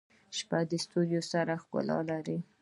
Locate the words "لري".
2.09-2.37